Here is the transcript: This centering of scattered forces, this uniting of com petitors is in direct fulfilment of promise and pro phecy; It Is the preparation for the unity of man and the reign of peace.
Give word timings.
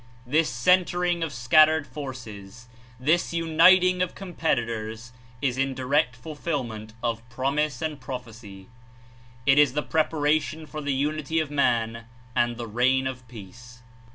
This 0.25 0.49
centering 0.49 1.21
of 1.21 1.31
scattered 1.31 1.85
forces, 1.85 2.67
this 2.99 3.33
uniting 3.35 4.01
of 4.01 4.15
com 4.15 4.33
petitors 4.33 5.11
is 5.43 5.59
in 5.59 5.75
direct 5.75 6.15
fulfilment 6.15 6.93
of 7.03 7.21
promise 7.29 7.83
and 7.83 8.01
pro 8.01 8.17
phecy; 8.17 8.65
It 9.45 9.59
Is 9.59 9.73
the 9.73 9.83
preparation 9.83 10.65
for 10.65 10.81
the 10.81 10.95
unity 10.95 11.39
of 11.39 11.51
man 11.51 12.05
and 12.35 12.57
the 12.57 12.65
reign 12.65 13.05
of 13.05 13.27
peace. 13.27 13.83